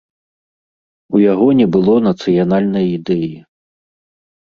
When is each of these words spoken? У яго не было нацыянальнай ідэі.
У 1.17 1.19
яго 1.31 1.47
не 1.59 1.67
было 1.75 1.97
нацыянальнай 2.07 2.85
ідэі. 2.97 3.29